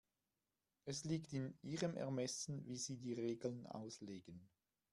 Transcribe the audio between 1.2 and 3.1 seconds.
in Ihrem Ermessen, wie Sie